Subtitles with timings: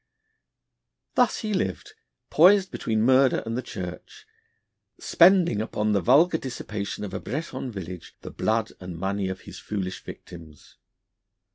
[1.13, 1.93] Thus he lived,
[2.31, 4.25] poised between murder and the Church,
[4.99, 9.59] spending upon the vulgar dissipation of a Breton village the blood and money of his
[9.59, 10.77] foolish victims.